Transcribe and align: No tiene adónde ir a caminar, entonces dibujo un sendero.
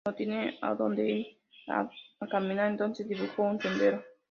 No 0.07 0.15
tiene 0.15 0.57
adónde 0.63 1.07
ir 1.07 1.27
a 1.67 1.87
caminar, 2.27 2.71
entonces 2.71 3.07
dibujo 3.07 3.43
un 3.43 3.59
sendero. 3.61 4.03